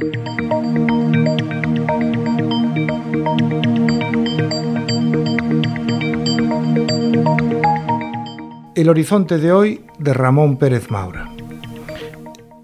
El 0.00 0.08
horizonte 8.88 9.36
de 9.36 9.52
hoy 9.52 9.84
de 9.98 10.14
Ramón 10.14 10.56
Pérez 10.56 10.90
Maura. 10.90 11.30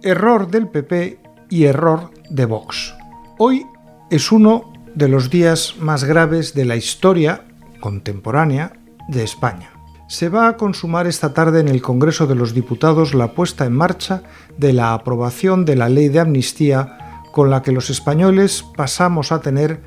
Error 0.02 0.50
del 0.50 0.68
PP 0.68 1.20
y 1.50 1.64
error 1.64 2.10
de 2.30 2.46
Vox. 2.46 2.94
Hoy 3.36 3.66
es 4.10 4.32
uno 4.32 4.72
de 4.94 5.08
los 5.08 5.28
días 5.28 5.74
más 5.78 6.04
graves 6.04 6.54
de 6.54 6.64
la 6.64 6.76
historia 6.76 7.44
contemporánea 7.80 8.72
de 9.08 9.24
España. 9.24 9.72
Se 10.08 10.30
va 10.30 10.48
a 10.48 10.56
consumar 10.56 11.06
esta 11.06 11.34
tarde 11.34 11.60
en 11.60 11.68
el 11.68 11.82
Congreso 11.82 12.26
de 12.26 12.34
los 12.34 12.54
Diputados 12.54 13.12
la 13.12 13.32
puesta 13.32 13.66
en 13.66 13.74
marcha 13.74 14.22
de 14.56 14.72
la 14.72 14.94
aprobación 14.94 15.66
de 15.66 15.76
la 15.76 15.90
ley 15.90 16.08
de 16.08 16.20
amnistía 16.20 17.05
con 17.36 17.50
la 17.50 17.60
que 17.60 17.70
los 17.70 17.90
españoles 17.90 18.64
pasamos 18.78 19.30
a 19.30 19.42
tener 19.42 19.82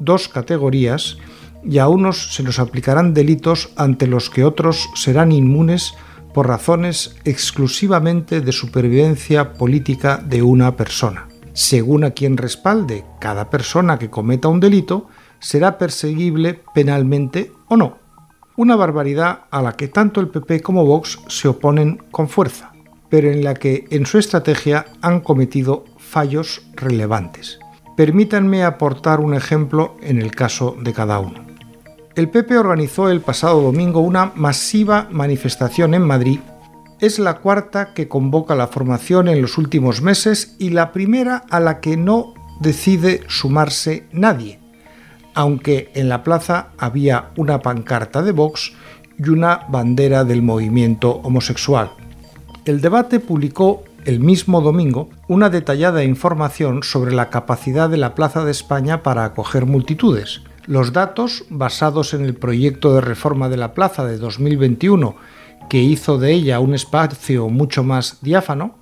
dos 0.00 0.26
categorías 0.26 1.18
y 1.62 1.76
a 1.76 1.86
unos 1.86 2.34
se 2.34 2.42
nos 2.42 2.58
aplicarán 2.58 3.12
delitos 3.12 3.74
ante 3.76 4.06
los 4.06 4.30
que 4.30 4.42
otros 4.42 4.88
serán 4.94 5.30
inmunes 5.30 5.92
por 6.32 6.48
razones 6.48 7.14
exclusivamente 7.26 8.40
de 8.40 8.52
supervivencia 8.52 9.52
política 9.52 10.16
de 10.16 10.40
una 10.40 10.76
persona. 10.76 11.28
Según 11.52 12.04
a 12.04 12.12
quien 12.12 12.38
respalde, 12.38 13.04
cada 13.20 13.50
persona 13.50 13.98
que 13.98 14.08
cometa 14.08 14.48
un 14.48 14.60
delito 14.60 15.06
será 15.40 15.76
perseguible 15.76 16.62
penalmente 16.74 17.52
o 17.68 17.76
no. 17.76 17.98
Una 18.56 18.76
barbaridad 18.76 19.40
a 19.50 19.60
la 19.60 19.76
que 19.76 19.88
tanto 19.88 20.22
el 20.22 20.28
PP 20.28 20.62
como 20.62 20.86
Vox 20.86 21.18
se 21.28 21.48
oponen 21.48 21.98
con 22.10 22.30
fuerza, 22.30 22.72
pero 23.10 23.30
en 23.30 23.44
la 23.44 23.52
que 23.52 23.84
en 23.90 24.06
su 24.06 24.16
estrategia 24.16 24.86
han 25.02 25.20
cometido 25.20 25.84
fallos 26.14 26.62
relevantes. 26.76 27.58
Permítanme 27.96 28.62
aportar 28.62 29.18
un 29.18 29.34
ejemplo 29.34 29.96
en 30.00 30.22
el 30.22 30.30
caso 30.30 30.76
de 30.80 30.92
cada 30.92 31.18
uno. 31.18 31.40
El 32.14 32.28
PP 32.30 32.56
organizó 32.56 33.10
el 33.10 33.20
pasado 33.20 33.60
domingo 33.60 33.98
una 33.98 34.30
masiva 34.36 35.08
manifestación 35.10 35.92
en 35.92 36.02
Madrid. 36.02 36.38
Es 37.00 37.18
la 37.18 37.38
cuarta 37.38 37.94
que 37.94 38.06
convoca 38.06 38.54
la 38.54 38.68
formación 38.68 39.26
en 39.26 39.42
los 39.42 39.58
últimos 39.58 40.02
meses 40.02 40.54
y 40.60 40.70
la 40.70 40.92
primera 40.92 41.42
a 41.50 41.58
la 41.58 41.80
que 41.80 41.96
no 41.96 42.32
decide 42.60 43.22
sumarse 43.26 44.06
nadie, 44.12 44.60
aunque 45.34 45.90
en 45.96 46.08
la 46.08 46.22
plaza 46.22 46.68
había 46.78 47.30
una 47.36 47.58
pancarta 47.58 48.22
de 48.22 48.30
Vox 48.30 48.72
y 49.18 49.30
una 49.30 49.62
bandera 49.68 50.22
del 50.22 50.42
movimiento 50.42 51.10
homosexual. 51.24 51.90
El 52.64 52.80
debate 52.80 53.18
publicó 53.18 53.82
el 54.04 54.20
mismo 54.20 54.60
domingo 54.60 55.08
una 55.28 55.50
detallada 55.50 56.04
información 56.04 56.82
sobre 56.82 57.14
la 57.14 57.30
capacidad 57.30 57.88
de 57.88 57.96
la 57.96 58.14
Plaza 58.14 58.44
de 58.44 58.50
España 58.50 59.02
para 59.02 59.24
acoger 59.24 59.66
multitudes 59.66 60.42
los 60.66 60.92
datos, 60.92 61.44
basados 61.50 62.14
en 62.14 62.24
el 62.24 62.34
proyecto 62.34 62.94
de 62.94 63.00
reforma 63.00 63.48
de 63.48 63.56
la 63.56 63.74
plaza 63.74 64.04
de 64.04 64.18
2021, 64.18 65.16
que 65.68 65.78
hizo 65.78 66.18
de 66.18 66.32
ella 66.32 66.60
un 66.60 66.74
espacio 66.74 67.48
mucho 67.48 67.82
más 67.84 68.18
diáfano, 68.22 68.76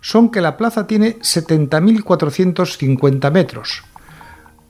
son 0.00 0.30
que 0.30 0.40
la 0.40 0.56
plaza 0.56 0.86
tiene 0.86 1.18
70.450 1.18 3.30
metros. 3.30 3.84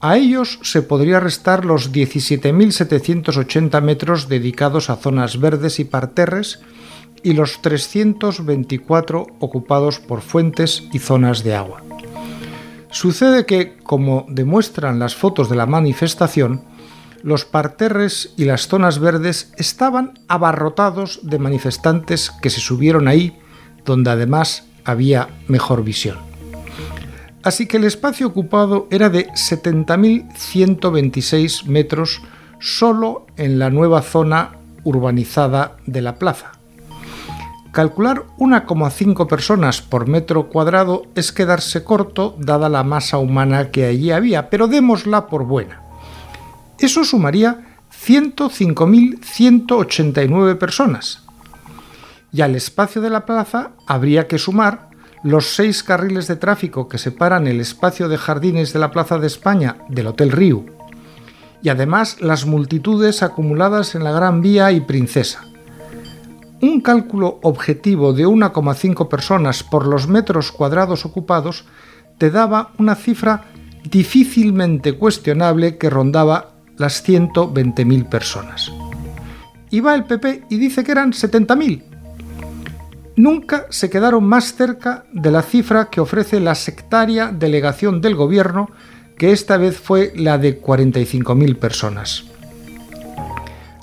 A 0.00 0.16
ellos 0.16 0.58
se 0.62 0.82
podría 0.82 1.18
restar 1.18 1.64
los 1.64 1.92
17.780 1.92 3.80
metros 3.80 4.28
dedicados 4.28 4.90
a 4.90 4.96
zonas 4.96 5.40
verdes 5.40 5.80
y 5.80 5.84
parterres 5.84 6.60
y 7.24 7.32
los 7.32 7.60
324 7.62 9.26
ocupados 9.40 9.98
por 9.98 10.20
fuentes 10.20 10.84
y 10.92 11.00
zonas 11.00 11.42
de 11.42 11.56
agua. 11.56 11.82
Sucede 12.90 13.46
que, 13.46 13.76
como 13.82 14.24
demuestran 14.28 15.00
las 15.00 15.16
fotos 15.16 15.48
de 15.48 15.56
la 15.56 15.66
manifestación, 15.66 16.62
los 17.24 17.44
parterres 17.44 18.32
y 18.36 18.44
las 18.44 18.68
zonas 18.68 19.00
verdes 19.00 19.52
estaban 19.56 20.20
abarrotados 20.28 21.18
de 21.22 21.40
manifestantes 21.40 22.30
que 22.30 22.50
se 22.50 22.60
subieron 22.60 23.08
ahí, 23.08 23.36
donde 23.84 24.10
además 24.10 24.66
había 24.84 25.28
mejor 25.48 25.82
visión. 25.82 26.18
Así 27.42 27.66
que 27.66 27.78
el 27.78 27.84
espacio 27.84 28.26
ocupado 28.26 28.86
era 28.90 29.08
de 29.10 29.28
70.126 29.28 31.64
metros 31.64 32.22
solo 32.60 33.26
en 33.36 33.58
la 33.58 33.70
nueva 33.70 34.02
zona 34.02 34.58
urbanizada 34.84 35.78
de 35.86 36.02
la 36.02 36.16
plaza. 36.16 36.52
Calcular 37.74 38.24
1,5 38.38 39.26
personas 39.26 39.82
por 39.82 40.06
metro 40.06 40.48
cuadrado 40.48 41.02
es 41.16 41.32
quedarse 41.32 41.82
corto 41.82 42.36
dada 42.38 42.68
la 42.68 42.84
masa 42.84 43.18
humana 43.18 43.72
que 43.72 43.86
allí 43.86 44.12
había, 44.12 44.48
pero 44.48 44.68
démosla 44.68 45.26
por 45.26 45.44
buena. 45.44 45.82
Eso 46.78 47.02
sumaría 47.02 47.80
105.189 48.06 50.56
personas. 50.56 51.24
Y 52.32 52.42
al 52.42 52.54
espacio 52.54 53.02
de 53.02 53.10
la 53.10 53.26
plaza 53.26 53.72
habría 53.88 54.28
que 54.28 54.38
sumar 54.38 54.90
los 55.24 55.56
seis 55.56 55.82
carriles 55.82 56.28
de 56.28 56.36
tráfico 56.36 56.88
que 56.88 56.98
separan 56.98 57.48
el 57.48 57.60
espacio 57.60 58.08
de 58.08 58.18
jardines 58.18 58.72
de 58.72 58.78
la 58.78 58.92
Plaza 58.92 59.18
de 59.18 59.26
España 59.26 59.78
del 59.88 60.06
Hotel 60.06 60.30
Río, 60.30 60.64
y 61.60 61.70
además 61.70 62.20
las 62.20 62.46
multitudes 62.46 63.24
acumuladas 63.24 63.96
en 63.96 64.04
la 64.04 64.12
Gran 64.12 64.42
Vía 64.42 64.70
y 64.70 64.80
Princesa 64.80 65.48
un 66.60 66.80
cálculo 66.80 67.40
objetivo 67.42 68.12
de 68.12 68.26
1,5 68.26 69.08
personas 69.08 69.62
por 69.62 69.86
los 69.86 70.08
metros 70.08 70.52
cuadrados 70.52 71.04
ocupados 71.04 71.64
te 72.18 72.30
daba 72.30 72.72
una 72.78 72.94
cifra 72.94 73.44
difícilmente 73.90 74.94
cuestionable 74.94 75.76
que 75.76 75.90
rondaba 75.90 76.54
las 76.76 77.06
120.000 77.06 78.08
personas. 78.08 78.72
Y 79.70 79.80
va 79.80 79.94
el 79.94 80.04
PP 80.04 80.44
y 80.48 80.56
dice 80.56 80.84
que 80.84 80.92
eran 80.92 81.12
70.000. 81.12 81.82
Nunca 83.16 83.66
se 83.70 83.90
quedaron 83.90 84.24
más 84.24 84.54
cerca 84.54 85.04
de 85.12 85.30
la 85.30 85.42
cifra 85.42 85.88
que 85.90 86.00
ofrece 86.00 86.40
la 86.40 86.54
sectaria 86.54 87.28
delegación 87.28 88.00
del 88.00 88.16
gobierno, 88.16 88.70
que 89.16 89.32
esta 89.32 89.56
vez 89.56 89.78
fue 89.78 90.12
la 90.16 90.38
de 90.38 90.60
45.000 90.60 91.58
personas. 91.58 92.24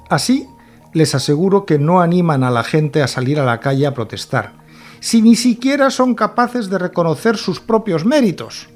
Así, 0.09 0.45
les 0.93 1.15
aseguro 1.15 1.65
que 1.65 1.79
no 1.79 2.01
animan 2.01 2.43
a 2.43 2.51
la 2.51 2.63
gente 2.63 3.01
a 3.01 3.07
salir 3.07 3.39
a 3.39 3.45
la 3.45 3.59
calle 3.59 3.87
a 3.87 3.93
protestar, 3.93 4.53
si 4.99 5.21
ni 5.21 5.35
siquiera 5.35 5.89
son 5.89 6.15
capaces 6.15 6.69
de 6.69 6.77
reconocer 6.77 7.37
sus 7.37 7.59
propios 7.59 8.05
méritos. 8.05 8.69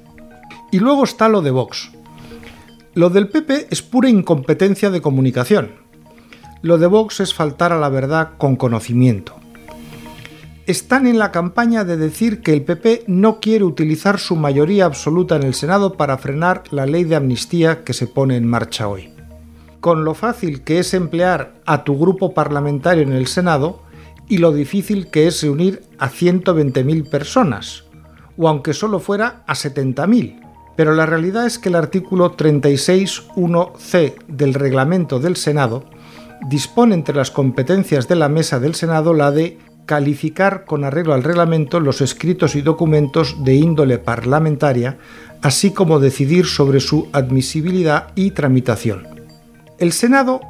Y 0.72 0.80
luego 0.80 1.04
está 1.04 1.28
lo 1.28 1.42
de 1.42 1.50
Vox. 1.50 1.90
Lo 2.94 3.10
del 3.10 3.28
PP 3.28 3.68
es 3.70 3.82
pura 3.82 4.08
incompetencia 4.08 4.90
de 4.90 5.02
comunicación. 5.02 5.76
Lo 6.62 6.78
de 6.78 6.86
Vox 6.86 7.20
es 7.20 7.34
faltar 7.34 7.72
a 7.72 7.78
la 7.78 7.88
verdad 7.88 8.30
con 8.38 8.56
conocimiento. 8.56 9.34
Están 10.66 11.06
en 11.06 11.18
la 11.18 11.30
campaña 11.30 11.84
de 11.84 11.96
decir 11.96 12.40
que 12.40 12.52
el 12.52 12.64
PP 12.64 13.04
no 13.06 13.38
quiere 13.38 13.64
utilizar 13.64 14.18
su 14.18 14.34
mayoría 14.34 14.86
absoluta 14.86 15.36
en 15.36 15.44
el 15.44 15.54
Senado 15.54 15.92
para 15.92 16.18
frenar 16.18 16.64
la 16.72 16.86
ley 16.86 17.04
de 17.04 17.14
amnistía 17.14 17.84
que 17.84 17.92
se 17.92 18.08
pone 18.08 18.36
en 18.36 18.48
marcha 18.48 18.88
hoy 18.88 19.15
con 19.86 20.04
lo 20.04 20.14
fácil 20.14 20.62
que 20.62 20.80
es 20.80 20.94
emplear 20.94 21.54
a 21.64 21.84
tu 21.84 21.96
grupo 21.96 22.34
parlamentario 22.34 23.04
en 23.04 23.12
el 23.12 23.28
Senado 23.28 23.84
y 24.26 24.38
lo 24.38 24.52
difícil 24.52 25.12
que 25.12 25.28
es 25.28 25.40
reunir 25.44 25.84
a 26.00 26.10
120.000 26.10 27.08
personas, 27.08 27.84
o 28.36 28.48
aunque 28.48 28.74
solo 28.74 28.98
fuera 28.98 29.44
a 29.46 29.54
70.000. 29.54 30.40
Pero 30.74 30.92
la 30.92 31.06
realidad 31.06 31.46
es 31.46 31.60
que 31.60 31.68
el 31.68 31.76
artículo 31.76 32.36
36.1c 32.36 34.14
del 34.26 34.54
reglamento 34.54 35.20
del 35.20 35.36
Senado 35.36 35.84
dispone 36.50 36.96
entre 36.96 37.14
las 37.14 37.30
competencias 37.30 38.08
de 38.08 38.16
la 38.16 38.28
mesa 38.28 38.58
del 38.58 38.74
Senado 38.74 39.14
la 39.14 39.30
de 39.30 39.56
calificar 39.86 40.64
con 40.64 40.82
arreglo 40.82 41.14
al 41.14 41.22
reglamento 41.22 41.78
los 41.78 42.00
escritos 42.00 42.56
y 42.56 42.60
documentos 42.60 43.44
de 43.44 43.54
índole 43.54 43.98
parlamentaria, 43.98 44.98
así 45.42 45.70
como 45.70 46.00
decidir 46.00 46.46
sobre 46.46 46.80
su 46.80 47.08
admisibilidad 47.12 48.08
y 48.16 48.32
tramitación. 48.32 49.15
El 49.78 49.92
Senado 49.92 50.40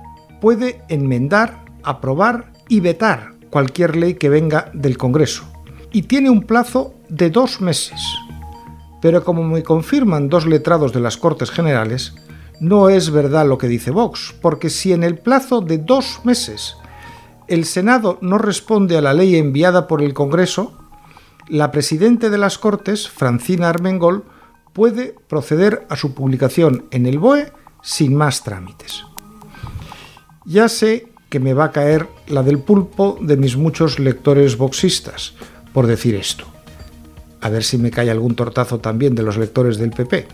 puede 0.41 0.83
enmendar, 0.89 1.65
aprobar 1.83 2.53
y 2.69 2.81
vetar 2.81 3.33
cualquier 3.51 3.97
ley 3.97 4.15
que 4.15 4.29
venga 4.29 4.71
del 4.73 4.97
Congreso 4.99 5.45
y 5.91 6.03
tiene 6.03 6.31
un 6.31 6.43
plazo 6.43 6.95
de 7.09 7.31
dos 7.31 7.61
meses. 7.61 8.01
Pero 9.01 9.25
como 9.25 9.43
me 9.43 9.63
confirman 9.63 10.29
dos 10.29 10.47
letrados 10.47 10.93
de 10.93 11.01
las 11.01 11.17
Cortes 11.17 11.51
Generales, 11.51 12.15
no 12.61 12.89
es 12.89 13.11
verdad 13.11 13.47
lo 13.47 13.59
que 13.59 13.69
dice 13.69 13.91
Vox, 13.91 14.35
porque 14.41 14.71
si 14.71 14.93
en 14.93 15.03
el 15.03 15.19
plazo 15.19 15.61
de 15.61 15.79
dos 15.79 16.21
meses 16.25 16.77
el 17.49 17.65
Senado 17.65 18.19
no 18.21 18.39
responde 18.39 18.97
a 18.97 19.03
la 19.03 19.13
ley 19.13 19.37
enviada 19.37 19.87
por 19.87 20.03
el 20.03 20.15
Congreso, 20.15 20.77
la 21.49 21.71
presidenta 21.71 22.29
de 22.29 22.39
las 22.39 22.59
Cortes, 22.59 23.09
Francina 23.09 23.69
Armengol, 23.69 24.25
puede 24.73 25.15
proceder 25.29 25.87
a 25.89 25.97
su 25.97 26.15
publicación 26.15 26.87
en 26.91 27.07
el 27.07 27.19
BOE 27.19 27.53
sin 27.83 28.15
más 28.17 28.43
trámites. 28.43 29.05
Ya 30.47 30.69
sé 30.69 31.09
que 31.29 31.41
me 31.41 31.55
va 31.55 31.65
a 31.65 31.73
caer 31.73 32.07
la 32.29 32.45
del 32.45 32.61
pulpo 32.61 33.19
de 33.21 33.37
mis 33.37 33.57
muchos 33.57 33.99
lectores 33.99 34.57
boxistas 34.57 35.35
por 35.73 35.89
decir 35.89 36.15
esto. 36.15 36.45
A 37.41 37.51
ver 37.51 37.65
si 37.65 37.79
me 37.79 37.91
cae 37.91 38.11
algún 38.11 38.37
tortazo 38.37 38.79
también 38.79 39.17
de 39.17 39.25
los 39.25 39.37
lectores 39.37 39.77
del 39.77 39.91
PP. 39.91 40.29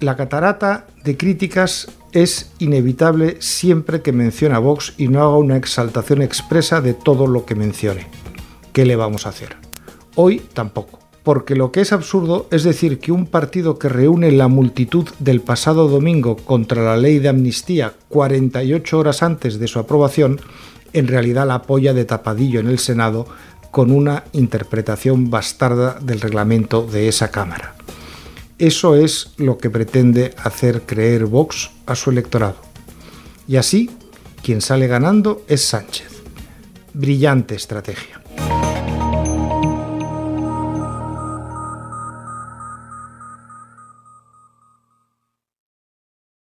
La 0.00 0.14
catarata 0.14 0.86
de 1.04 1.16
críticas 1.16 1.88
es 2.12 2.52
inevitable 2.58 3.38
siempre 3.40 4.02
que 4.02 4.12
menciona 4.12 4.58
Vox 4.58 4.92
y 4.98 5.08
no 5.08 5.22
haga 5.22 5.36
una 5.36 5.56
exaltación 5.56 6.20
expresa 6.20 6.82
de 6.82 6.92
todo 6.92 7.26
lo 7.26 7.46
que 7.46 7.54
mencione. 7.54 8.08
¿Qué 8.74 8.84
le 8.84 8.96
vamos 8.96 9.24
a 9.24 9.30
hacer? 9.30 9.56
Hoy 10.16 10.42
tampoco 10.52 11.01
porque 11.22 11.54
lo 11.54 11.70
que 11.70 11.80
es 11.80 11.92
absurdo 11.92 12.46
es 12.50 12.64
decir 12.64 12.98
que 12.98 13.12
un 13.12 13.26
partido 13.26 13.78
que 13.78 13.88
reúne 13.88 14.32
la 14.32 14.48
multitud 14.48 15.08
del 15.18 15.40
pasado 15.40 15.88
domingo 15.88 16.36
contra 16.36 16.82
la 16.82 16.96
ley 16.96 17.18
de 17.18 17.28
amnistía 17.28 17.94
48 18.08 18.98
horas 18.98 19.22
antes 19.22 19.58
de 19.58 19.68
su 19.68 19.78
aprobación, 19.78 20.40
en 20.92 21.06
realidad 21.06 21.46
la 21.46 21.56
apoya 21.56 21.94
de 21.94 22.04
tapadillo 22.04 22.60
en 22.60 22.68
el 22.68 22.78
Senado 22.78 23.26
con 23.70 23.90
una 23.90 24.24
interpretación 24.32 25.30
bastarda 25.30 25.98
del 26.00 26.20
reglamento 26.20 26.86
de 26.86 27.08
esa 27.08 27.30
Cámara. 27.30 27.74
Eso 28.58 28.94
es 28.94 29.32
lo 29.38 29.58
que 29.58 29.70
pretende 29.70 30.34
hacer 30.42 30.82
creer 30.82 31.24
Vox 31.26 31.70
a 31.86 31.94
su 31.94 32.10
electorado. 32.10 32.56
Y 33.48 33.56
así, 33.56 33.90
quien 34.42 34.60
sale 34.60 34.86
ganando 34.86 35.42
es 35.48 35.62
Sánchez. 35.62 36.22
Brillante 36.92 37.54
estrategia. 37.54 38.21